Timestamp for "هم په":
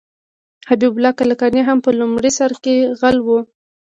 1.63-1.89